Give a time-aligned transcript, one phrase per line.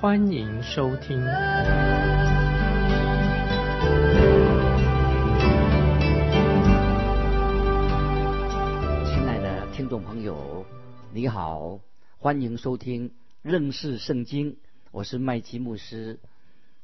[0.00, 1.18] 欢迎收听。
[1.18, 1.28] 亲
[9.28, 10.64] 爱的听众朋友，
[11.12, 11.80] 你好，
[12.18, 14.56] 欢迎收听认识圣经，
[14.90, 16.18] 我是麦基牧师。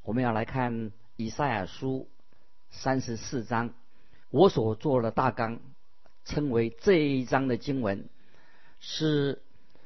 [0.02, 2.10] 我们要来看以赛亚书
[2.68, 3.70] 三十四章。
[4.28, 5.60] 我所做的大纲，
[6.26, 8.10] 称为这一章的经文，
[8.78, 9.40] 是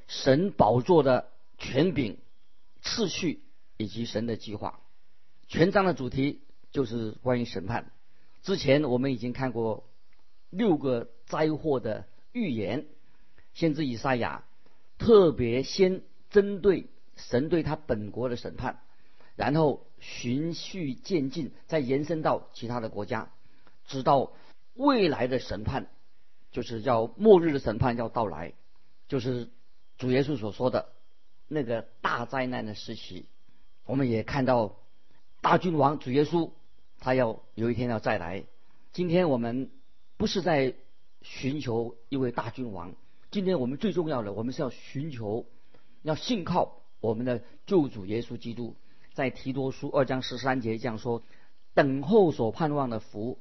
[0.08, 2.18] 神宝座的权柄、
[2.82, 3.44] 次序
[3.76, 4.80] 以及神的计划。
[5.48, 7.92] 全章的主题就是关于审判。
[8.42, 9.90] 之前我们已经看过
[10.48, 12.86] 六个灾祸的预言，
[13.52, 14.44] 先知以赛亚
[14.98, 18.80] 特别先针对神对他本国的审判，
[19.36, 23.30] 然后循序渐进，再延伸到其他的国家。
[23.86, 24.32] 直到
[24.74, 25.90] 未来的审判，
[26.52, 28.54] 就是叫末日的审判要到来，
[29.08, 29.50] 就是
[29.98, 30.92] 主耶稣所说的
[31.50, 33.26] 那个大灾难的时期。
[33.84, 34.76] 我们也看到
[35.40, 36.52] 大君王主耶稣，
[36.98, 38.44] 他要有一天要再来。
[38.92, 39.70] 今天我们
[40.16, 40.74] 不是在
[41.20, 42.94] 寻求一位大君王，
[43.30, 45.44] 今天我们最重要的，我们是要寻求，
[46.02, 48.76] 要信靠我们的救主耶稣基督。
[49.12, 51.22] 在提多书二章十三节这样说：
[51.74, 53.38] 等候所盼望的福。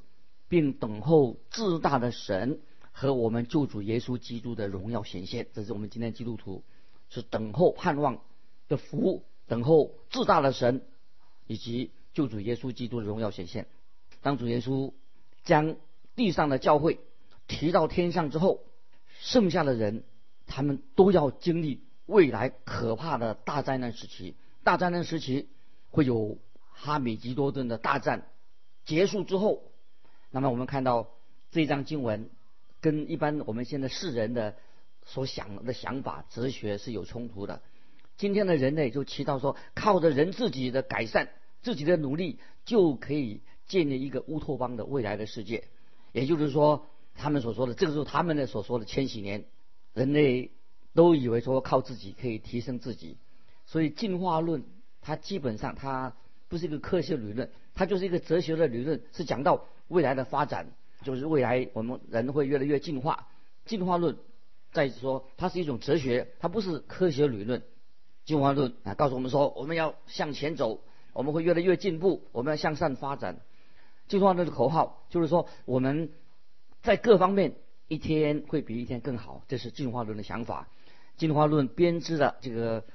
[0.52, 2.60] 并等候至大的神
[2.92, 6.64] 和我们救主耶稣基督的荣耀显现，这是我们今天基督徒
[7.10, 8.22] 是等候盼望
[8.68, 10.86] 的福，等候至大的神
[11.48, 13.68] 以及救主耶稣基督的荣耀显现。
[14.22, 14.94] 当主耶稣
[15.44, 15.76] 将
[16.16, 17.00] 地上的教会
[17.48, 18.62] 提到天上之后，
[19.20, 20.04] 剩下的人
[20.46, 24.36] 他们都要经历未来可怕的大灾难时期。
[24.64, 25.50] 大灾难时期
[25.90, 26.38] 会有
[26.72, 28.28] 哈米吉多顿的大战
[28.86, 29.64] 结束之后。
[30.32, 31.10] 那么我们看到
[31.50, 32.30] 这张经文，
[32.82, 34.56] 跟一般我们现在世人的
[35.10, 37.62] 所想的想法、哲学是有冲突的。
[38.16, 41.30] 今天的人类就祈祷说，靠着人自己的改善、
[41.62, 45.66] 自己的努力，就可以建立一个乌托邦的未来的世界。
[46.12, 49.46] 也就是说，他们所说的，这个是他们的所说的千禧年，
[49.94, 50.52] 人类
[50.94, 53.18] 都以为说靠自己可以提升自己。
[53.66, 54.64] 所以进化论
[55.02, 56.16] 它基本上它
[56.48, 59.66] 不是一个科学理论，它就是一个哲学的理论，是讲到。
[59.90, 60.68] 未来的发展
[61.02, 63.28] 就是未来我们人会越来越进化，
[63.66, 64.16] 进化论
[64.72, 67.64] 再说它是一种哲学，它不是科学理论。
[68.26, 70.82] 进化论啊告诉我们说我们要向前走，
[71.14, 73.42] 我们会越来越进步，我们要向上发展。
[74.08, 76.12] 进化论的口号就是说我们
[76.82, 77.56] 在各方面
[77.88, 80.68] 一天会比一天更好，这是进化论的想法。
[81.18, 82.86] 进化论编织的这个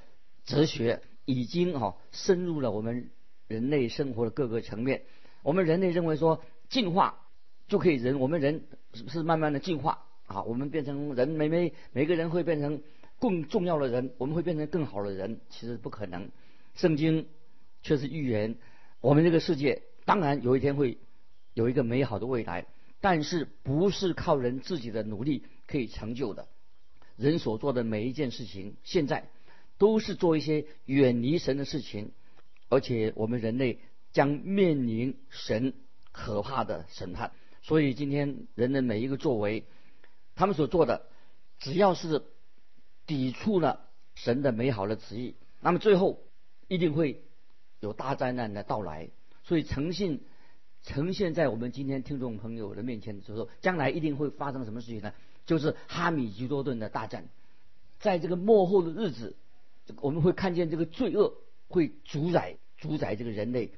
[0.44, 3.10] 哲学已经哈深入了我们
[3.48, 5.02] 人类生活的各个层面。
[5.42, 6.42] 我们人类认为说。
[6.70, 7.28] 进化
[7.68, 8.66] 就可以人，我们人
[9.06, 12.82] 是慢慢的进化啊，我们变成人，每每每个人会变成
[13.18, 16.30] 更重要的人，我们会变成更好的人，其实不可能。
[16.74, 17.26] 圣经
[17.82, 18.56] 却是预言，
[19.00, 20.98] 我们这个世界当然有一天会
[21.52, 22.66] 有一个美好的未来，
[23.00, 26.48] 但是不是靠人自己的努力可以成就的。
[27.16, 29.28] 人所做的每一件事情，现在
[29.78, 32.12] 都是做一些远离神的事情，
[32.68, 33.78] 而且我们人类
[34.12, 35.74] 将面临神。
[36.16, 39.64] 可怕的审判，所以今天人的每一个作为，
[40.34, 41.06] 他们所做的，
[41.58, 42.22] 只要是
[43.06, 46.22] 抵触了神的美好的旨意，那么最后
[46.68, 47.22] 一定会
[47.80, 49.10] 有大灾难的到来。
[49.42, 50.24] 所以诚信
[50.82, 55.12] 呈现在我们今天听众朋友的面前的时候，将来一定会发生什么事情呢？
[55.46, 57.28] 就是哈米吉多顿的大战，
[58.00, 59.36] 在这个末后的日子，
[60.00, 61.34] 我们会看见这个罪恶
[61.68, 63.72] 会主宰主宰这个人类。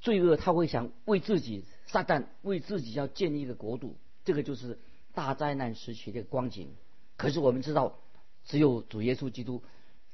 [0.00, 4.78] 罪恶他会想为自己撒旦为自己要建立一个国度，这个就是
[5.18, 6.76] 大灾难时期的光景。
[7.16, 7.98] 可是我们知道，
[8.44, 9.64] 只有主耶稣基督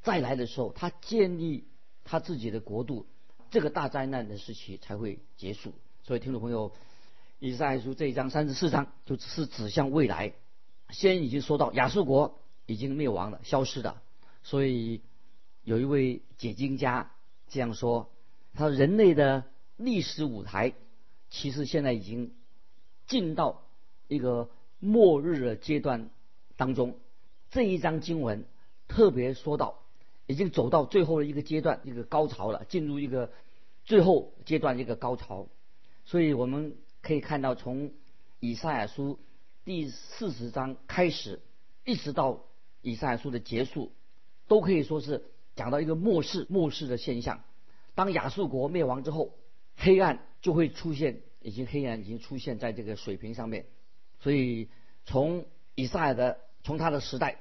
[0.03, 1.69] 再来的时候，他建立
[2.05, 3.06] 他自己的国度，
[3.51, 5.75] 这个大灾难的时期才会结束。
[6.05, 6.73] 所以听众朋友，
[7.39, 10.33] 以赛亚书这一章三十四章就是指向未来。
[10.89, 14.00] 先已经说到亚述国已经灭亡了，消失的。
[14.43, 15.03] 所以
[15.65, 17.12] 有一位解经家
[17.49, 18.11] 这样说：
[18.55, 19.45] 他说人类的。
[19.77, 20.73] 历史舞台
[21.31, 22.33] 其实现在已经
[23.09, 23.65] 进到
[24.07, 24.49] 一个
[24.85, 26.11] 末日的阶段
[26.57, 26.99] 当中。
[27.51, 28.45] 这一章经文
[28.87, 29.83] 特别说到，
[30.27, 33.33] 已经走到最后的一个阶段，一个高潮了，进入一个
[33.85, 35.49] 最后阶段一个高潮。
[36.05, 37.93] 所以我们可以看到，从
[38.41, 39.19] 以赛亚书
[39.65, 41.41] 第四十章开始，
[41.85, 42.45] 一直到
[42.83, 43.93] 以赛亚书的结束，
[44.49, 45.25] 都可以说是
[45.57, 47.43] 讲到一个末世末世的现象。
[47.95, 49.35] 当亚述国灭亡之后，
[49.77, 53.67] 黑暗就会出现，已经黑暗已经出现在这个水平上面。
[54.25, 54.71] 所以
[55.05, 55.44] 从
[55.75, 57.37] 以赛亚的从他的时代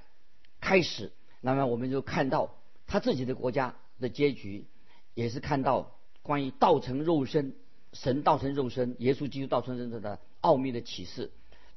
[0.60, 2.54] 开始，那么我们就看到
[2.88, 4.66] 他自己的国家的结局，
[5.14, 7.56] 也是看到关于道成肉身。
[7.94, 11.32] 神道成肉身，耶稣基督道成肉身的奥秘的启示，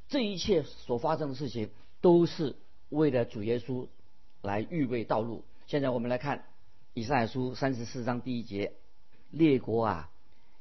[0.09, 1.69] 这一切所发生的事情，
[2.01, 2.57] 都是
[2.89, 3.87] 为了主耶稣
[4.41, 5.45] 来预备道路。
[5.67, 6.47] 现在我们来看
[6.95, 8.73] 以赛亚书三十四章第一节：
[9.31, 10.11] 列国啊，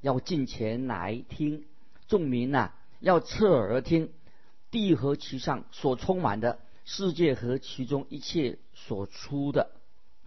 [0.02, 1.64] 要进前来听；
[2.10, 4.12] 众民呐，要侧耳听。
[4.76, 9.72] 地和其上所充满的，世界和其中一切所出的，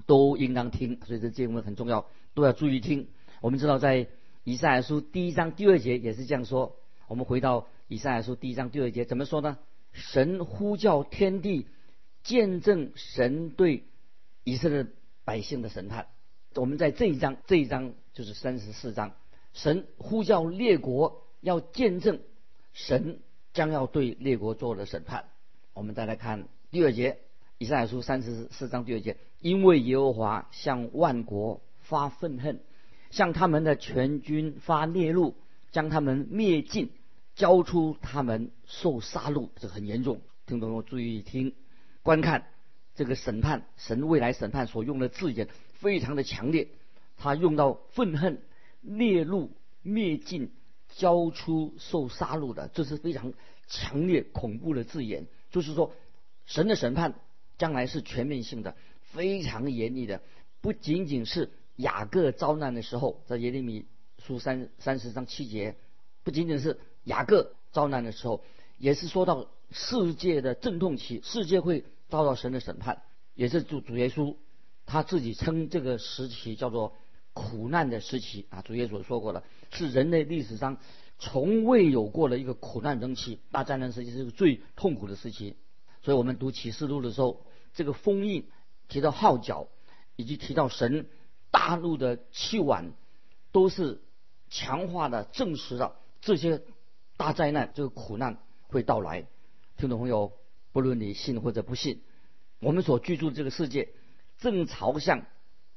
[0.06, 0.98] 都应当听。
[1.04, 3.08] 所以这经文很重要，都要注意听。
[3.42, 4.08] 我们知道在。
[4.44, 6.76] 以赛亚书第一章第二节也是这样说。
[7.06, 9.58] 我们回到以赛亚书第一章第二节，怎么说呢？
[9.92, 11.66] 神呼叫天地，
[12.22, 13.84] 见证神对
[14.44, 14.86] 以色列
[15.22, 16.06] 百姓的审判。
[16.54, 19.12] 我们在这一章，这一章就是三十四章，
[19.52, 22.18] 神呼叫列国，要见证
[22.72, 23.20] 神
[23.58, 25.24] 将要对列国做的审判。
[25.74, 27.18] 我们再来看第二节，
[27.58, 32.60] 以赛亚书三十四章第二节，因为耶和华向万国发愤恨。
[33.10, 35.34] 向他们的全军发烈怒，
[35.72, 36.92] 将他们灭尽，
[37.34, 40.20] 交出他们受杀戮，这很严重。
[40.46, 41.52] 听众朋友注意听，
[42.04, 42.46] 观看
[42.94, 45.48] 这个审判，神未来审判所用的字眼
[45.80, 46.68] 非常的强烈，
[47.16, 48.40] 他用到愤恨、
[48.82, 49.50] 烈怒、
[49.82, 50.52] 灭尽、
[50.96, 53.32] 交出、受杀戮的，这是非常
[53.66, 55.26] 强烈恐怖的字眼。
[55.50, 55.92] 就是说，
[56.46, 57.14] 神的审判
[57.56, 58.76] 将来是全面性的，
[59.12, 60.22] 非常严厉的，
[60.60, 61.50] 不仅仅是。
[61.78, 63.86] 雅各遭难的时候，在耶利米
[64.18, 65.76] 书三三十章七节，
[66.24, 68.42] 不仅仅是雅各遭难的时候，
[68.78, 73.02] 也是说到世界的阵痛期，世界会遭到神的审判，
[73.36, 74.34] 也是主主耶稣
[74.86, 76.96] 他自己称这个时期叫做
[77.38, 78.62] 苦难的时期啊。
[78.62, 80.78] 主耶稣说过了，是人类历史上
[81.18, 85.56] 从未有过的一个苦难时期，大灾难时期是个最痛苦的时期。
[86.02, 87.44] 所以我们读启示录的时候，
[87.74, 88.48] 这个封印
[88.88, 89.68] 提到号角，
[90.16, 91.06] 以及提到神。
[91.50, 92.92] 大陆的气碗
[93.52, 94.02] 都是
[94.50, 96.62] 强化的，证实了这些
[97.16, 99.26] 大灾难、这个苦难会到来。
[99.78, 100.32] 听众朋友，
[100.72, 102.02] 不论你信或者不信，
[102.60, 103.88] 我们所居住的这个世界
[104.36, 105.24] 正朝向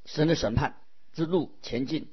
[0.04, 0.76] 神的审判
[1.14, 2.08] 之路前进。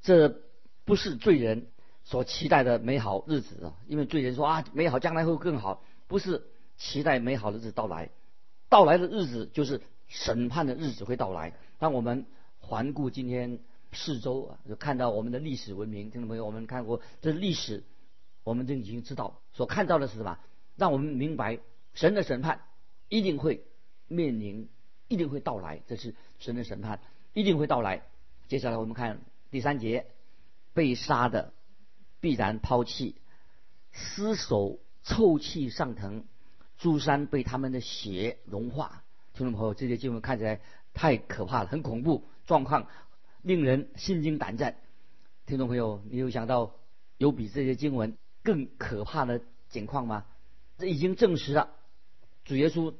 [0.00, 0.40] 这
[0.84, 1.68] 不是罪人
[2.02, 3.76] 所期待的美好日子啊！
[3.86, 6.42] 因为罪人说啊，美好将来会更好，不是
[6.76, 8.10] 期待美好的日子到来。
[8.68, 11.54] 到来的日子就是审判的日子会到来。
[11.78, 12.26] 当我们
[12.58, 13.60] 环顾今天
[13.92, 17.84] 四周啊，就看到我们的历史文明，听众朋友，我们看过这历史，
[18.42, 20.38] 我们就已经知道所看到的是什么，
[20.74, 21.60] 让我们明白
[21.94, 22.62] 神的审判
[23.08, 23.64] 一定会
[24.08, 24.68] 面临，
[25.06, 26.98] 一定会到来，这是神的审判
[27.34, 28.02] 一定会到来。
[28.48, 30.06] 接下来我们看第三节，
[30.74, 31.52] 被杀的
[32.20, 33.16] 必然抛弃，
[33.90, 36.24] 尸首臭气上腾，
[36.78, 39.02] 诸山被他们的血融化。
[39.34, 40.60] 听众朋友，这些经文看起来
[40.92, 42.24] 太可怕了，很恐怖。
[42.44, 42.88] 状况
[43.40, 44.76] 令人心惊胆战。
[45.46, 46.74] 听众朋友，你有想到
[47.16, 50.26] 有比这些经文更可怕的情况吗？
[50.78, 51.70] 这已经证实了
[52.44, 52.94] 主耶稣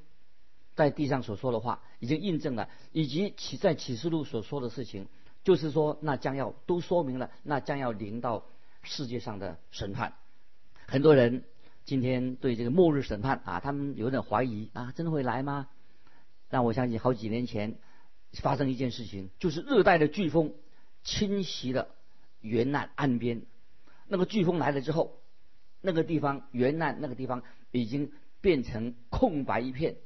[0.74, 5.08] 在地上所说的话，已经印证了，以及启在启示录所说的事情，
[5.44, 8.46] 就是说那将要都说明了，那将要临到
[8.82, 10.14] 世界上的审判。
[10.86, 11.44] 很多人
[11.84, 15.68] 今天对这个末日审判啊，他们有点怀疑啊，真的会来吗？
[16.48, 17.78] 但我相信好几年前。
[18.40, 20.54] 发生一件事情，就是热带的飓风
[21.04, 21.88] 侵袭了
[22.40, 23.42] 云南岸边。
[24.08, 25.20] 那个飓风来了之后，
[25.82, 29.96] 那个地方云南那个地方已经变成空白一片，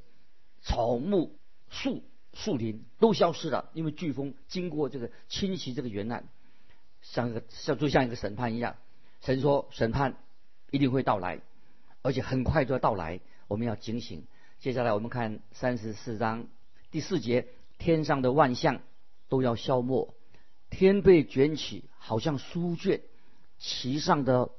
[0.61, 1.39] 草木、
[1.69, 2.03] 树、
[2.37, 3.69] 树林都消失了。
[3.73, 6.23] 因为飓风经过这个侵袭这个原岸，
[7.01, 8.75] 像个像就像一个审判一样。
[9.21, 10.17] 神说审判
[10.71, 11.41] 一定会到来，
[12.01, 14.25] 而且很快就要到来，我们要警醒。
[14.59, 16.47] 接下来我们看三十四章
[16.91, 17.47] 第四节。
[17.79, 18.81] 天上的万象
[19.29, 20.15] 都要消没，
[20.71, 23.01] 天被卷起，好像书卷；
[23.59, 24.49] 其上的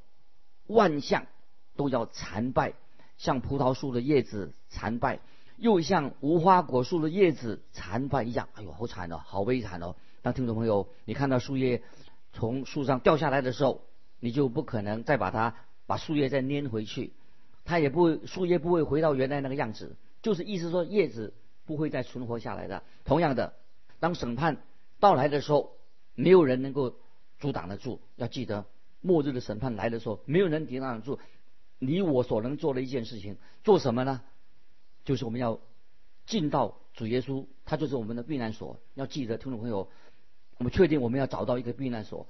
[0.69, 1.27] 万象
[1.75, 2.75] 都要残败，
[3.17, 5.19] 像葡萄树的叶子残败，
[5.59, 8.49] 又像无花果树的叶子残败一样。
[8.55, 9.95] 哎呦，好惨哦，好悲惨哦！
[10.23, 11.83] 当听众朋友，你看到树叶
[12.33, 13.83] 从树上掉下来的时候，
[14.21, 15.55] 你就不可能再把它
[15.87, 17.13] 把树叶再粘回去，
[17.65, 21.35] 它也不会树叶不会回到原来那个样子，就是意思说叶子。
[21.69, 22.83] 不会再存活下来的。
[23.05, 23.53] 同样的，
[24.01, 24.57] 当审判
[25.01, 25.77] 到来的时候，
[26.15, 26.95] 没有人能够
[27.39, 28.01] 阻挡得住。
[28.17, 28.65] 要记得，
[29.03, 31.19] 末日的审判来的时候，没有人抵挡得住。
[31.79, 34.23] 你我所能做的一件事情，做什么呢？
[35.09, 35.59] 就是我们要
[36.27, 38.79] 进到主耶稣，他就是我们的避难所。
[38.93, 39.89] 要记得，听众朋友，
[40.59, 42.27] 我们确定我们要找到一个避难所。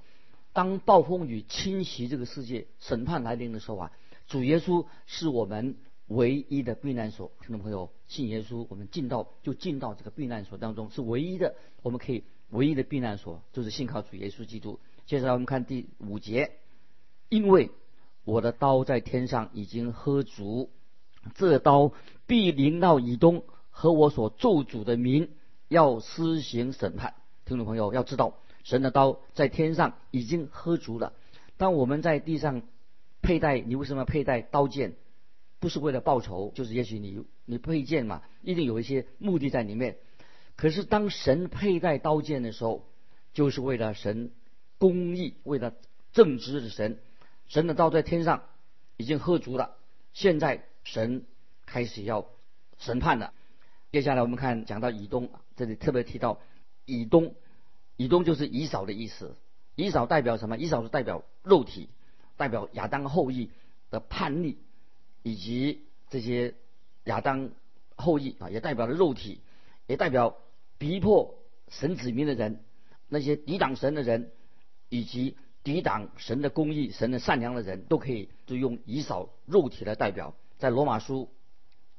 [0.53, 3.91] 当暴风雨侵袭这个世界，审判来临的时候啊，
[4.27, 5.75] 主耶稣是我们
[6.07, 7.33] 唯一的避难所。
[7.41, 14.79] 听众朋友，信耶稣，我们进到就进到这个避难所当中，是唯一的，我们可以唯一的避难所，就是信靠主耶稣基督。
[15.05, 16.53] 接下来我们看第五节，
[17.27, 17.71] 因为。
[18.25, 20.69] 我的刀在天上已经喝足，
[21.35, 21.93] 这刀
[22.27, 25.29] 必临到以东和我所咒诅的民，
[25.67, 27.15] 要施行审判。
[27.45, 31.13] 听众朋友要知道，神的刀在天上已经喝足了。
[31.57, 32.61] 当我们在地上
[33.21, 34.95] 佩戴，你为什么要佩戴刀剑？
[35.59, 39.97] 不是为了报仇，就是也许你你佩剑嘛，一定有一些目的在里面。
[40.55, 42.85] 可是当神佩戴刀剑的时候，
[43.33, 44.31] 就是为了神
[44.77, 45.73] 公义，为了
[46.13, 46.99] 正直的神。
[47.47, 48.43] 神的刀在天上
[48.95, 49.75] 已经喝足了，
[50.13, 51.23] 现在神
[51.67, 52.25] 开始要
[52.79, 53.33] 审判了。
[53.91, 56.39] 接下来我们看讲到以东，这里特别提到
[56.85, 57.35] 以东，
[57.95, 59.35] 以东就是以扫的意思。
[59.75, 60.57] 以扫代表什么？
[60.57, 61.89] 以扫是代表肉体，
[62.37, 63.51] 代表亚当后裔
[63.91, 64.57] 的叛逆，
[65.21, 66.55] 以及这些
[67.03, 67.51] 亚当
[67.95, 69.41] 后裔啊，也代表了肉体，
[69.85, 70.37] 也代表
[70.79, 71.35] 逼迫
[71.67, 72.63] 神子民的人，
[73.07, 74.31] 那些抵挡神的人，
[74.89, 75.37] 以及。
[75.61, 80.33] 抵挡神的公义、神的善良的人都可以就用以扫肉体来代表。
[80.59, 81.31] 在罗马书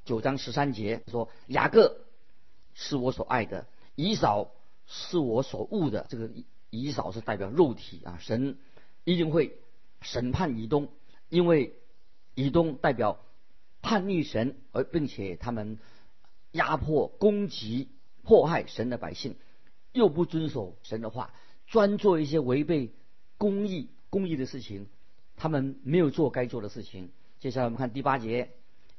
[0.04, 2.04] 九章十三节说：“雅各
[2.74, 4.52] 是我所爱的，以扫
[4.86, 6.30] 是我所恶的。”这个
[6.70, 8.58] 以扫是代表肉体啊，神
[9.04, 9.58] 一定会
[10.02, 10.88] 审判以东，
[11.28, 11.74] 因为
[12.34, 13.18] 以东代表
[13.80, 15.78] 叛逆神，而并且他们
[16.52, 17.88] 压迫、攻击、
[18.22, 19.36] 迫害神的百姓，
[19.92, 21.32] 又不遵守神的话，
[21.66, 22.92] 专做一些违背。
[23.38, 24.86] 公义公义的事情，
[25.34, 27.10] 他们没有做该做的事情。
[27.40, 28.50] 接下来我们看第八节，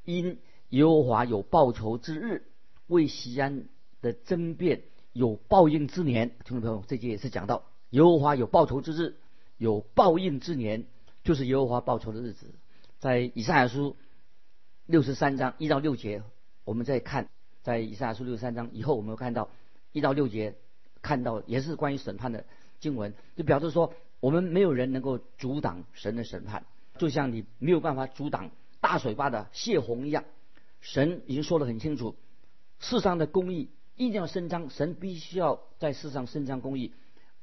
[0.03, 2.48] 因耶和华有报仇之日，
[2.88, 3.65] 为西安
[4.01, 4.81] 的争辩
[5.13, 6.29] 有报应之年。
[6.43, 9.15] 听众朋友，这节也是讲到耶和华有报仇之日，
[9.57, 10.86] 有报应之年，
[11.24, 12.48] 就是耶和华报仇的日子。
[12.98, 13.95] 在以赛亚书
[14.88, 16.24] 六十三章一到六节，
[16.63, 17.29] 我们再看，
[17.62, 19.51] 在以赛亚书六十三章以后，我们看到
[19.91, 20.55] 一到六节，
[21.03, 22.45] 看到也是关于审判的
[22.79, 23.93] 经文，就表示说。
[24.19, 26.63] 我们没有人能够阻挡神的审判，
[27.01, 30.24] 就像你没有办法阻挡大水坝的泄洪一样。
[30.81, 32.15] 神已经说得很清楚，
[32.77, 36.93] 世上的公义一定要伸张，神必须要在世上伸张公义。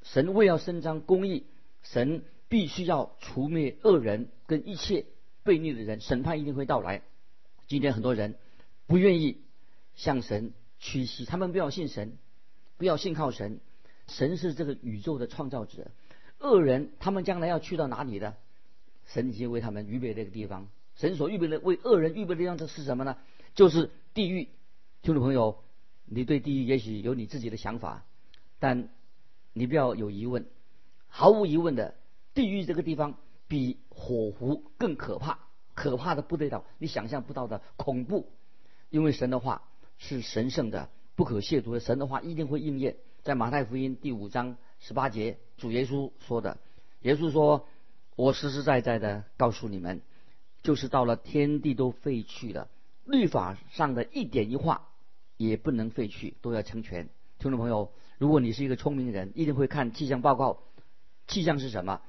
[0.05, 1.45] 神为要伸张公义，
[1.83, 5.07] 神必须要除灭恶人跟一切
[5.45, 7.03] 悖逆的人，审判一定会到来。
[7.67, 8.37] 今天很多人
[8.87, 9.43] 不愿意
[9.97, 12.17] 向神屈膝，他们不要信神，
[12.77, 13.59] 不要信靠神。
[14.07, 15.91] 神是这个宇宙的创造者。
[16.39, 18.37] 恶人他们将来要去到哪里呢？
[19.09, 20.69] 神已经为他们预备这个地方。
[20.95, 23.19] 神所预备的为恶人预备的地方，是什么呢？
[23.55, 24.49] 就是地狱。
[25.03, 25.63] 听众朋友，
[26.07, 28.07] 你对地狱也许有你自己的想法，
[28.59, 28.89] 但
[29.53, 30.47] 你不要有疑问。
[31.09, 31.95] 毫无疑问的，
[32.35, 35.39] 地狱这个地方比火湖更可怕，
[35.75, 38.33] 可怕的不得了，你想象不到的恐怖。
[38.91, 39.63] 因为神的话
[39.99, 42.97] 是神圣的、不可亵渎的，神的话一定会应验。
[43.23, 44.57] 在马太福音第五章。
[44.81, 46.59] 十八节，主耶稣说的，
[47.01, 47.67] 耶稣说
[48.19, 50.03] ：“我实实在在的告诉你们，
[50.65, 52.67] 就是到了天地都废去了，
[53.05, 54.89] 律法上的一点一画
[55.37, 57.09] 也不能废去，都要成全。”
[57.39, 60.59] 听众朋友，如果你是一个聪明人，一定会看气象报告。
[61.29, 62.01] 气象是什么？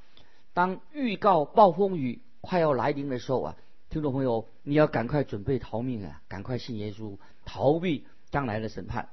[0.56, 3.56] 当预告暴风雨快要来临的时候啊，
[3.92, 9.10] 听众朋友，你要赶快准备逃命啊，赶快信耶稣，逃避将来的审判。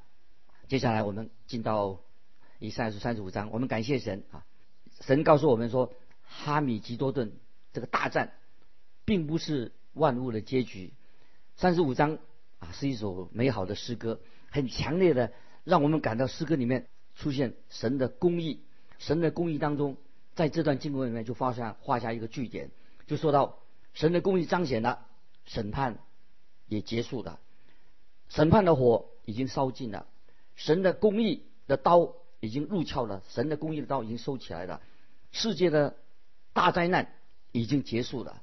[0.66, 1.98] 接下来我们进到。
[2.58, 4.46] 以赛书三十五章，我们感谢神啊！
[5.02, 5.92] 神告诉我们说，
[6.26, 7.32] 哈米吉多顿
[7.72, 8.32] 这个大战，
[9.04, 10.92] 并不是万物的结局。
[11.56, 12.18] 三十五章
[12.58, 15.32] 啊，是一首美好的诗歌，很强烈的
[15.64, 18.62] 让我们感到诗歌里面出现神的公义。
[18.98, 19.96] 神的公义当中，
[20.34, 22.70] 在这段经文里面就画下画下一个句点，
[23.06, 23.58] 就说到
[23.94, 25.06] 神的公义彰显了，
[25.44, 25.98] 审判
[26.66, 27.40] 也结束了，
[28.28, 30.06] 审判的火已经烧尽了，
[30.54, 32.14] 神的公义的刀。
[32.40, 34.82] 已经入鞘了，神的公义的刀已经收起来了，
[35.32, 35.96] 世界的
[36.56, 37.12] 大灾难
[37.52, 38.42] 已经结束了，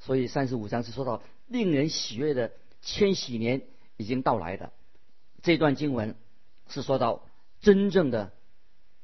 [0.00, 3.62] 所以三十五章是说到令人喜悦的千禧年
[3.96, 4.72] 已经到来的。
[5.42, 6.14] 这段经文
[6.68, 7.26] 是说到
[7.60, 8.32] 真正的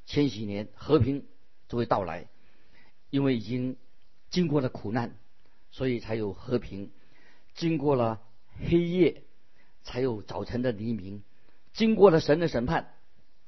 [0.07, 1.27] 千禧年和平
[1.69, 2.29] 就会到来，
[3.11, 3.77] 因为已经
[4.31, 5.17] 经过了苦难，
[5.73, 6.91] 所以才有和平；
[7.57, 8.23] 经过了
[8.65, 9.25] 黑夜，
[9.83, 11.23] 才有早晨的黎明；
[11.73, 12.95] 经过了神的审判。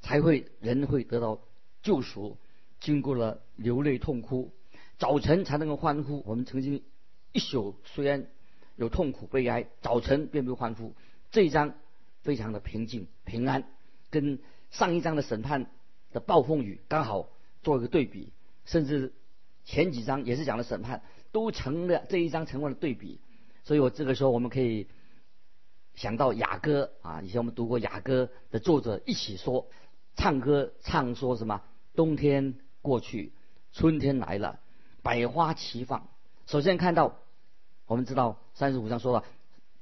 [0.00, 1.40] 才会人会得到
[1.80, 2.36] 救赎，
[2.80, 4.52] 经过了流泪痛哭，
[5.02, 6.22] 早晨才能够欢呼。
[6.24, 6.80] 我们曾经
[7.32, 8.28] 一宿虽然
[8.76, 10.94] 有痛苦悲哀，早晨便不欢呼。
[11.32, 11.74] 这一章
[12.20, 13.64] 非常的平静平安，
[14.10, 14.38] 跟
[14.70, 15.66] 上一章的审判
[16.12, 17.28] 的暴风雨刚好
[17.64, 18.32] 做一个对比，
[18.64, 19.12] 甚至
[19.64, 23.18] 前几章也是讲的审判，都成了这一章成为了对比。
[23.64, 24.86] 所以我这个时候我们可以
[25.96, 29.66] 想到雅歌啊，以前我们读过雅歌的作者一起说，
[30.14, 31.60] 唱歌唱说什么？
[31.96, 33.32] 冬天过去，
[33.72, 34.60] 春天来了，
[35.02, 36.08] 百花齐放。
[36.46, 37.16] 首先看到，
[37.86, 39.24] 我们知道三十五章说了，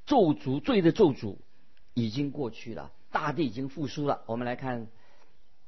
[0.06, 1.36] 咒诅罪的咒诅
[1.94, 4.22] 已经过去了，大地已经复苏了。
[4.26, 4.88] 我们来看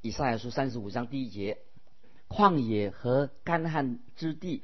[0.01, 1.59] 以赛亚书三十五章第一节：
[2.29, 4.63] 旷野和干旱之地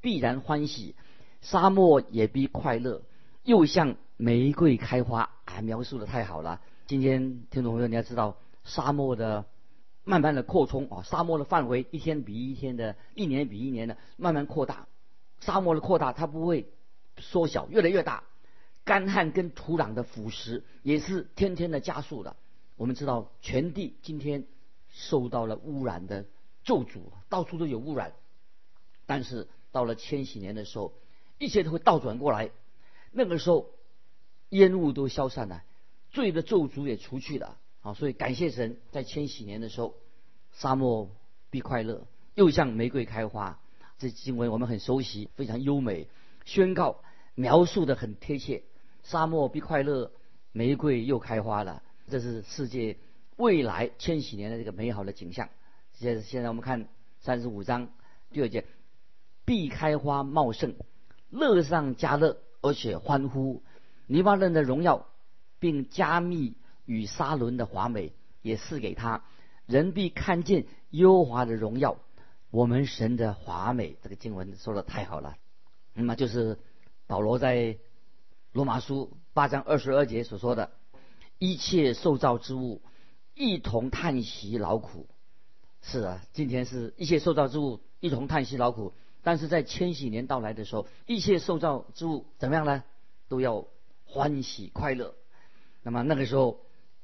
[0.00, 0.94] 必然欢喜，
[1.40, 3.02] 沙漠也必快乐，
[3.44, 5.30] 又像玫瑰开花。
[5.44, 6.60] 啊，描述的太好了！
[6.86, 9.44] 今天听众朋友，你要知道沙漠的。
[10.10, 14.88] 慢慢的扩充啊，沙漠的范围一天比一天的，一年比一年的慢慢扩大。
[15.38, 16.68] 沙漠的扩大，它不会
[17.16, 18.24] 缩小，越来越大。
[18.84, 22.34] 干旱跟土壤的腐蚀也是天天的加速的。
[22.76, 24.48] 我们知道，全地今天
[24.88, 26.24] 受到了污染的
[26.64, 28.12] 咒诅，到处都有污染。
[29.06, 30.92] 但是到了千禧年的时候，
[31.38, 32.50] 一切都会倒转过来。
[33.12, 33.70] 那个时候，
[34.48, 35.62] 烟雾都消散了，
[36.10, 37.58] 罪的咒诅也除去了。
[37.82, 39.94] 好，所以感谢神，在千禧年的时候，
[40.52, 41.10] 沙漠
[41.48, 43.58] 必快乐，又像玫瑰开花。
[43.98, 46.06] 这经文我们很熟悉，非常优美，
[46.44, 47.00] 宣告
[47.34, 48.62] 描述的很贴切。
[49.02, 50.12] 沙漠必快乐，
[50.52, 51.82] 玫瑰又开花了。
[52.08, 52.98] 这是世界
[53.36, 55.48] 未来千禧年的这个美好的景象。
[55.94, 56.86] 现现在我们看
[57.20, 57.88] 三十五章
[58.30, 58.66] 第二节，
[59.46, 60.74] 必开花茂盛，
[61.30, 63.62] 乐上加乐，而且欢呼。
[64.06, 65.06] 尼巴嫩的荣耀，
[65.58, 66.56] 并加密。
[66.90, 69.22] 与沙伦的华美也赐给他，
[69.64, 71.98] 人必看见优华的荣耀，
[72.50, 73.96] 我们神的华美。
[74.02, 75.36] 这个经文说的太好了，
[75.94, 76.58] 那么就是
[77.06, 77.78] 保罗在
[78.50, 80.72] 罗马书八章二十二节所说的：
[81.38, 82.82] 一切受造之物
[83.34, 85.06] 一同叹息劳苦。
[85.82, 92.82] 是啊，今天是一切受造之物一同叹息劳苦，但是在千禧年到来的时候，一切受造之物怎么样呢？
[93.28, 93.64] 都要
[94.06, 95.14] 欢喜快乐。
[95.84, 96.58] 那么那个时候。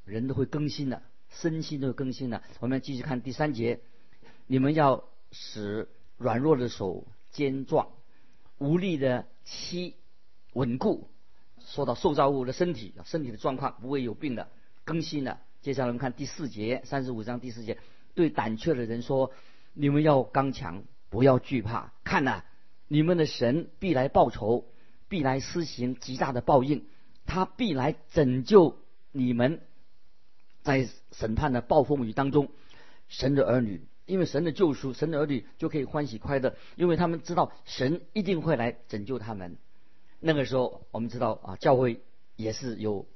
[0.07, 2.41] 人都会更新的，身心都会更新的。
[2.61, 3.81] 我们继续看第三节，
[4.47, 7.89] 你们要使软弱的手坚壮，
[8.59, 9.97] 无力的膝
[10.53, 11.11] 稳固。
[11.59, 14.49] 说到受造物的身体，身体的状况不会有病的，
[14.85, 15.41] 更新的。
[15.61, 17.77] 接下来我们看第四节，三十五章第四节，
[18.15, 19.33] 对胆怯的人说：
[19.75, 21.93] 你们要刚强，不要惧怕。
[22.05, 22.45] 看呐，
[22.87, 24.67] 你们的神必来报仇，
[25.09, 26.87] 必来施行极大的报应，
[27.27, 28.79] 他必来拯救
[29.11, 29.61] 你们。
[30.67, 32.49] 在审判的暴风雨当中，
[33.07, 39.59] 神的儿女因为神的救赎，神的儿女就可以欢喜快乐，因为他们知道神一定会来拯救他们。
[40.19, 42.01] 那个时候，我们知道啊，教会
[42.35, 43.07] 也是有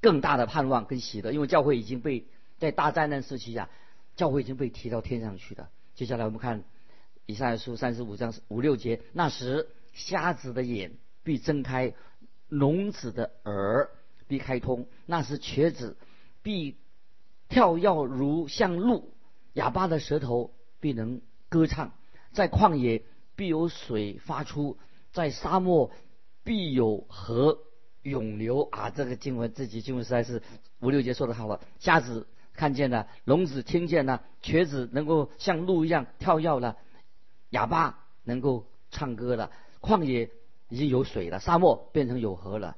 [0.00, 2.26] 更大的盼望跟喜乐，因为教会已经被
[2.58, 3.70] 在大灾难时期啊，
[4.16, 5.70] 教会已经被提到天上去了。
[5.94, 6.64] 接下来我们看
[7.26, 10.90] 以上书三十五章五六节，那时瞎子的眼
[11.22, 11.94] 必睁开，
[12.48, 13.88] 聋子的耳
[14.26, 15.96] 必开通，那时瘸子。
[16.42, 16.76] 必
[17.48, 19.12] 跳跃如像鹿，
[19.52, 21.92] 哑巴的舌头必能歌唱，
[22.32, 23.02] 在旷野
[23.36, 24.76] 必有水发出，
[25.12, 25.90] 在沙漠
[26.42, 27.58] 必有河
[28.02, 28.90] 涌流啊！
[28.90, 30.42] 这个经文，这几经文实在是
[30.80, 31.60] 五六节说的好了。
[31.78, 36.76] 瞎子看见了，聋子听见了，瘸子能够像鹿一样跳跃了，
[37.50, 39.52] 哑巴能够唱歌了。
[39.80, 40.30] 旷野
[40.68, 42.76] 已经有水了，沙漠变成有河了。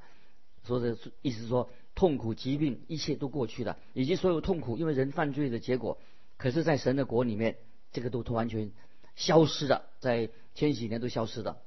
[0.65, 1.69] 说的意思说。
[1.95, 5.97] 痛苦、疾病，一切都过去了，以及所有痛苦，因为人犯罪的结果。
[6.37, 7.55] 可是，在神的国里面，
[7.93, 8.71] 这个都完全
[9.15, 11.57] 消失了，在千禧年都消失了。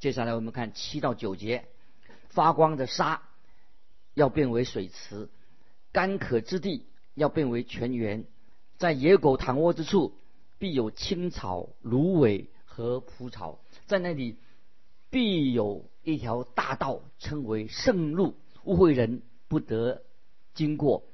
[0.00, 1.66] 接下来我们看七到九节，
[2.30, 3.22] 发光的沙
[4.14, 5.28] 要变为水池，
[5.92, 8.24] 干渴之地要变为泉源，
[8.78, 10.14] 在野狗躺卧之处，
[10.58, 14.38] 必有青草、芦苇和蒲草，在那里
[15.10, 18.34] 必有一条大道，称为圣路，
[18.64, 19.20] 误会人。
[19.52, 20.02] 不得
[20.54, 21.04] 经过，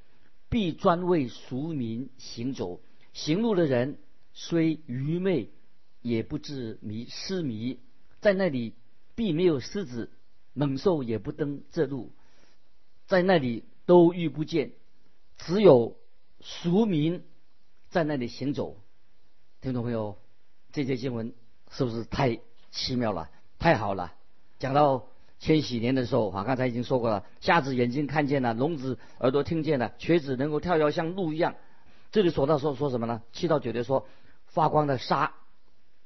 [0.48, 2.80] 必专为俗民行走。
[3.12, 3.98] 行路的人
[4.32, 5.50] 虽愚昧，
[6.02, 7.80] 也不至迷失迷。
[8.20, 8.74] 在那里，
[9.16, 10.12] 必没有狮子、
[10.52, 12.12] 猛兽，也不登这路。
[13.08, 14.70] 在那里都遇不见，
[15.38, 15.96] 只有
[16.38, 17.24] 俗民
[17.88, 18.76] 在那里行走。
[19.60, 20.16] 听众朋友，
[20.70, 21.34] 这些新闻
[21.72, 22.38] 是不是太
[22.70, 23.28] 奇妙了？
[23.58, 24.14] 太好了，
[24.60, 25.08] 讲到。
[25.38, 31.54] 千禧年的时候，啊，刚才已经说过了，瞎子眼睛看见了，聋子耳朵听见了，瘸子能够跳跃像鹿一样。
[32.10, 33.22] 这里说到说说什么呢？
[33.32, 34.06] 七到九节说，
[34.46, 35.34] 发光的沙，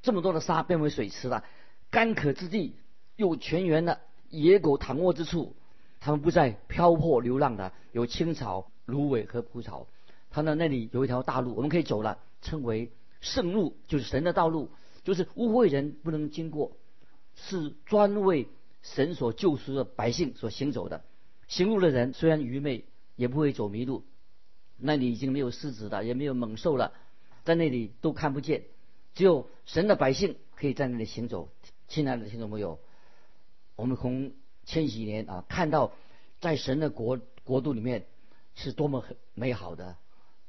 [0.03, 1.45] 这么多的沙变为水池了，
[1.91, 2.77] 干渴之地
[3.17, 5.55] 又全员的，野狗躺卧之处，
[6.01, 9.87] 他们不再漂泊流浪的，有青草、芦苇和蒲草。
[10.31, 12.91] 他呢那里有一条大路，我们可以走了，称为
[13.21, 14.71] 圣路，就是神的道路，
[15.05, 16.73] 就是污秽人不能经过，
[17.35, 18.49] 是专为
[18.83, 21.05] 神所救赎的百姓所行走的。
[21.49, 22.85] 行路的人虽然愚昧，
[23.17, 24.05] 也不会走迷路。
[24.77, 26.93] 那里已经没有狮子了，也没有猛兽了，
[27.45, 28.65] 在那里都看不见，
[29.15, 31.51] 只有神的百姓可以在那里行走。
[31.87, 32.81] 亲爱的听众朋友，
[33.77, 34.33] 我们从
[34.65, 35.93] 千禧年啊看到，
[36.41, 38.07] 在神的国国度里面
[38.55, 39.97] 是多么很美好的，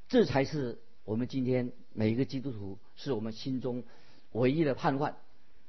[0.07, 3.83] 这才是我们今天每一个基督徒是我们心中
[4.31, 5.15] 唯一的盼望。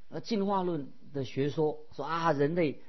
[0.09, 2.81] 那进化论的学说说啊，人类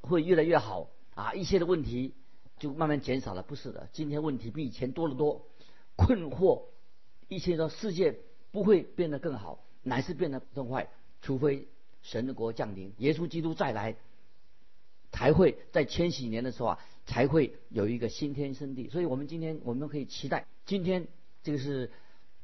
[0.00, 2.14] 会越来越好啊，一切的问题。
[2.58, 3.86] 就慢慢减少了，不是的。
[3.92, 5.46] 今天问题比以前多得多，
[5.94, 6.62] 困惑，
[7.28, 8.18] 一切的世界
[8.50, 10.88] 不会变得更好，乃是变得更坏。
[11.20, 11.68] 除非
[12.00, 13.96] 神的国降临，耶稣基督再来，
[15.12, 18.88] 才会在千禧年的时候啊，才会有一个新天新地。
[18.88, 21.06] 所以我们今天我们可以期待，今天
[21.42, 21.90] 这个是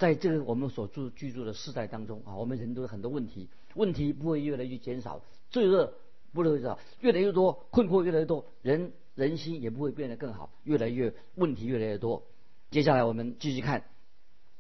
[0.03, 5.95] 在这个我们所住居住的世代当中啊，我们人都有很多问题，问题不会越来越减少，罪恶
[6.33, 8.93] 不会少，越来越多，困惑越来越多，人。
[9.15, 12.25] 人心也不会变得更好，越来越问题越来越多。
[12.71, 13.85] 接下来我们继续看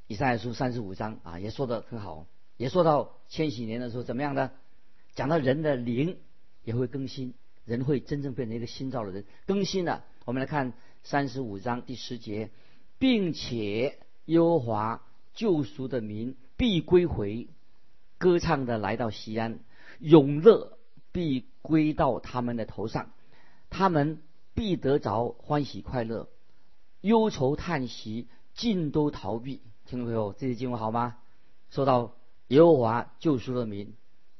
[0.06, 2.26] 以赛亚书三十五章啊，也说的很好，
[2.58, 4.52] 也说到千禧年的时候怎么样呢？
[5.14, 6.18] 讲到人的灵
[6.62, 10.04] 也会更新，人会真正变成一个新造的人，更新了。
[10.24, 12.50] 我们来看三十五章第十节，
[12.98, 15.02] 并且耶和华
[15.34, 17.48] 救赎的民必归回，
[18.18, 19.60] 歌唱的来到西安，
[19.98, 20.78] 永乐
[21.12, 23.10] 必归到他们的头上，
[23.70, 24.22] 他们。
[24.54, 26.28] 必得着欢喜快乐，
[27.00, 29.62] 忧愁叹息尽都逃避。
[29.86, 31.16] 听众朋友，这些经文好吗？
[31.70, 32.12] 说到
[32.48, 33.94] 耶和华救赎的民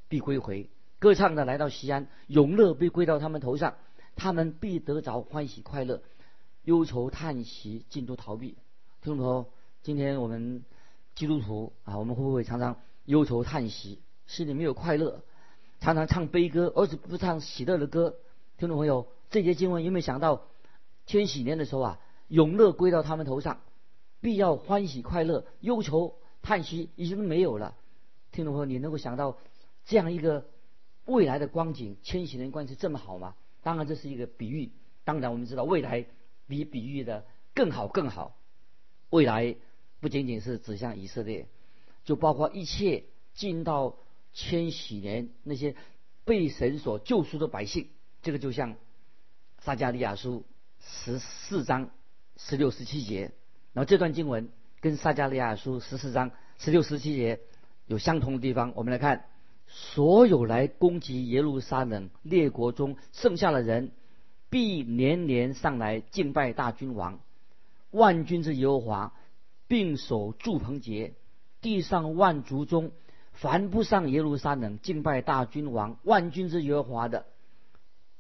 [0.09, 3.77] 必归回，歌唱的来到西安，永乐必归到他们头上，
[4.15, 6.03] 他们必得着欢喜快乐，
[6.65, 8.59] 忧愁叹息尽都逃避。
[9.01, 9.47] 听众朋友，
[9.81, 10.63] 今天我们
[11.15, 15.23] 基督徒啊，我们会不会常常忧愁叹息，心里没有快乐，
[15.81, 18.17] 常常唱悲歌，而且不唱喜乐的歌？
[18.59, 19.09] 听众朋友。
[19.31, 20.43] 这节经文有没有想到，
[21.07, 23.63] 千禧年的时候啊，永乐归到他们头上，
[24.21, 27.75] 必要欢喜快乐，忧愁叹息已经没有了。
[28.31, 29.39] 听众朋友，你能够想到
[29.87, 30.45] 这样一个
[31.07, 31.97] 未来的光景？
[32.03, 33.35] 千禧年关系这么好吗？
[33.63, 34.71] 当然这是一个比喻。
[35.05, 36.05] 当然我们知道未来
[36.47, 38.37] 比比喻的更好更好。
[39.09, 39.57] 未来
[40.03, 41.47] 不仅仅是指向以色列，
[42.05, 43.97] 就包括一切进到
[44.35, 45.75] 千禧年那些
[46.27, 47.89] 被神所救赎的百姓。
[48.21, 48.77] 这个就像。
[49.65, 50.45] 撒加利亚书
[50.81, 51.91] 十四章
[52.37, 53.31] 十六十七节，
[53.73, 54.49] 然后这段经文
[54.81, 57.39] 跟撒加利亚书十四章十六十七节
[57.87, 58.73] 有相同的地方。
[58.75, 59.27] 我们来看，
[59.69, 63.93] 所有来攻击耶路撒冷列国中剩下的人，
[64.51, 67.21] 必年年上来敬拜大君王，
[67.93, 69.15] 万军之耶和华，
[69.69, 71.15] 并守祝棚节。
[71.61, 72.93] 地上万族中，
[73.33, 77.27] 凡不上耶路撒冷敬拜大君王、万军之耶和华的，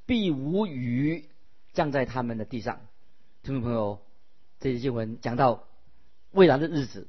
[0.06, 1.28] 必无语。
[1.74, 2.80] 降在他们的地上，
[3.42, 3.98] 听众朋友，
[4.60, 5.64] 这些经文讲到
[6.32, 7.08] 未来的日子，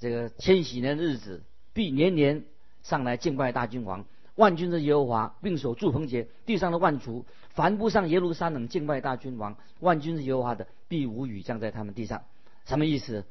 [0.00, 2.44] 这个千禧年的日子，必年年
[2.82, 6.26] 上来敬拜大君王，万军之耶和华，并守祝棚节。
[6.44, 12.24] 地上的万族，凡不上耶路撒冷敬拜大君王、万军之耶和华的，必无雨降在他们地上。
[12.64, 13.26] 什么意思？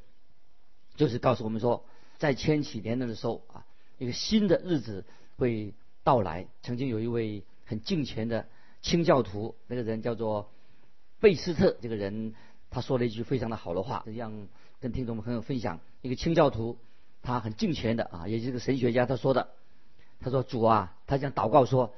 [0.98, 1.86] 就是告诉我们说，
[2.18, 3.66] 在千禧年的时候啊，
[3.98, 5.06] 一个新的日子
[5.38, 6.48] 会到来。
[6.62, 8.46] 曾经有一位很敬虔的。
[8.80, 10.50] 清教徒那个人叫做
[11.20, 12.36] 贝斯特，这个人
[12.70, 14.48] 他说了一句非常的好的话，这样
[14.80, 15.80] 跟听众朋友分享。
[16.02, 16.78] 一个清教徒，
[17.22, 19.50] 他很敬虔的啊，也就是神学家，他说的，
[20.20, 21.94] 他说主啊，他想祷告说，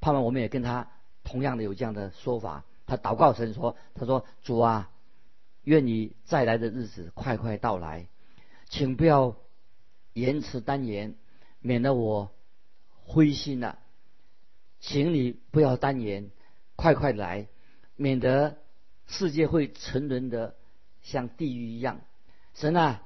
[0.00, 0.88] 盼望我们也跟他
[1.24, 2.64] 同样的有这样的说法。
[2.86, 4.90] 他祷告神说，他说主啊，
[5.68, 8.08] 愿你再来的日子快快到来，
[8.70, 9.36] 请不要
[10.14, 11.14] 延迟单言，
[11.60, 12.32] 免得我
[13.04, 13.78] 灰心了。
[14.80, 16.30] 请你不要单言，
[16.74, 17.48] 快快来，
[17.96, 18.56] 免得
[19.08, 20.56] 世界会沉沦的
[21.02, 22.00] 像地狱一样。
[22.54, 23.02] 神啊，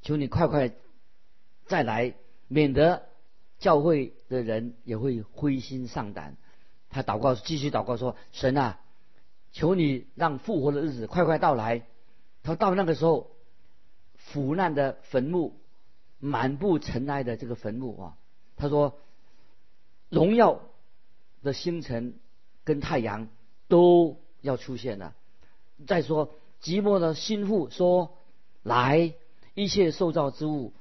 [0.00, 0.72] 求你快快
[1.66, 2.14] 再来，
[2.46, 3.06] 免得
[3.58, 6.38] 教会的人也会灰心丧胆。
[6.88, 8.80] 他祷告，继续祷告说：“神啊，
[9.52, 11.82] 求你让复活的日子快快到来。”
[12.48, 13.30] 他到那个时候，
[14.16, 15.52] 腐烂的坟墓，
[16.18, 18.16] 满布尘埃的这个坟墓啊，
[18.56, 18.98] 他说
[20.08, 20.62] ：“荣耀。”
[21.40, 22.14] 的星辰
[22.64, 23.28] 跟太阳
[23.68, 25.14] 都要出现了。
[25.86, 28.16] 再说寂寞的心腹说
[28.64, 29.14] ：“来，
[29.54, 30.72] 一切受造之物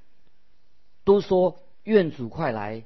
[1.04, 2.86] 都说愿主快来，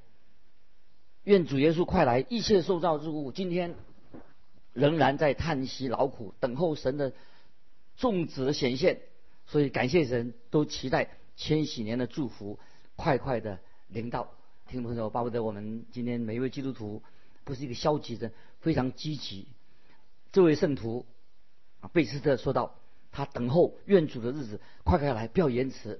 [1.23, 3.75] 愿主耶稣快来，一切受造之物今天
[4.73, 7.13] 仍然在叹息劳苦，等候神的
[7.97, 9.01] 众子的显现。
[9.47, 12.57] 所以感谢神，都期待千禧年的祝福
[12.95, 14.31] 快快的临到。
[14.67, 17.03] 听众朋友，巴不得我们今天每一位基督徒
[17.43, 19.47] 不是一个消极的，非常积极。
[20.31, 21.05] 这位圣徒
[21.81, 22.75] 啊，贝斯特说道
[23.11, 25.99] ：“他等候愿主的日子快快来，不要延迟，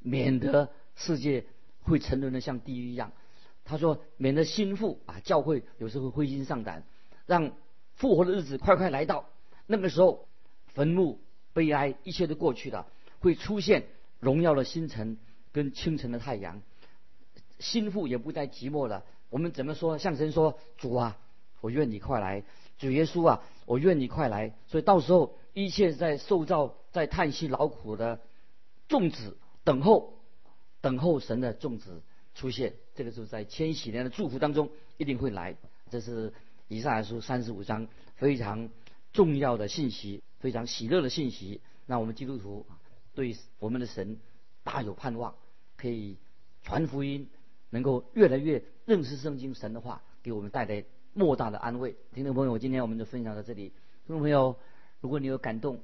[0.00, 1.46] 免得世界
[1.80, 3.12] 会沉沦的像地狱一样。”
[3.64, 6.84] 他说：“免得心腹啊，教会有时候灰心丧胆，
[7.24, 7.52] 让
[7.94, 9.30] 复活的日子快快来到。
[9.66, 10.28] 那个时候，
[10.74, 11.18] 坟墓。”
[11.54, 12.86] 悲哀，一切都过去了，
[13.20, 13.84] 会出现
[14.20, 15.18] 荣耀的星辰
[15.52, 16.62] 跟清晨的太阳，
[17.58, 19.04] 心腹也不再寂寞了。
[19.28, 19.98] 我们怎么说？
[19.98, 21.18] 向神说：“主啊，
[21.60, 22.42] 我愿你快来。”
[22.80, 24.54] 主耶稣啊，我愿你快来。
[24.66, 28.18] 所以到时候，一切在受造、在叹息劳苦的
[28.88, 30.14] 众子，等候、
[30.80, 32.02] 等候神的众子
[32.34, 32.72] 出现。
[32.94, 35.54] 这个是在千禧年的祝福当中一定会来。
[35.90, 36.32] 这是
[36.68, 38.70] 以赛亚书三十五章非常
[39.12, 40.22] 重要的信息。
[40.42, 42.66] 非常喜乐的信息，让我们基督徒
[43.14, 44.18] 对我们的神
[44.64, 45.36] 大有盼望，
[45.76, 46.16] 可以
[46.64, 47.28] 传福音，
[47.70, 51.94] 能够越来越认识圣经神的话，给我们带来莫大的安慰。
[52.12, 53.68] 听众朋友，今天我们就分享到这里。
[54.04, 54.56] 听众朋友，
[55.00, 55.80] 如果你有感动，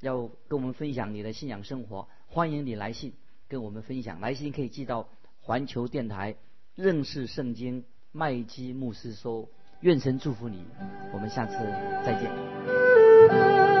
[0.00, 3.12] 要跟我们分享你的信仰生活，欢迎你来信
[3.48, 4.20] 跟我们分享。
[4.20, 5.08] 来信可以寄到
[5.40, 6.36] 环球电台
[6.76, 9.48] 认识圣经麦基牧师收。
[9.80, 10.64] 愿神祝福你，
[11.12, 11.54] 我们下次
[12.04, 13.75] 再见。